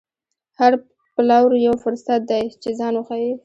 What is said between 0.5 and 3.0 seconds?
هر پلور یو فرصت دی چې ځان